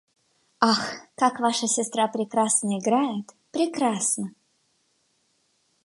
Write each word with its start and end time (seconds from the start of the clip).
«Ах, 0.71 0.81
как 1.19 1.35
ваша 1.39 1.67
сестра 1.67 2.07
прекрасно 2.07 2.71
играет!» 2.79 3.27
Прекрасно! 3.51 4.31